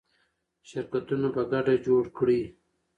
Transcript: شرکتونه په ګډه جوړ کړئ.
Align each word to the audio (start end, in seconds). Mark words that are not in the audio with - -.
شرکتونه 0.69 1.27
په 1.35 1.41
ګډه 1.51 1.75
جوړ 1.85 2.03
کړئ. 2.17 2.41